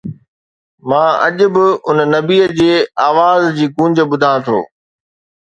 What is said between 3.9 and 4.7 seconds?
ٻڌان ٿو.